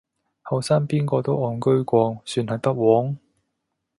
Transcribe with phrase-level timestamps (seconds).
[0.41, 3.17] 後生邊個都戇居過，算係不枉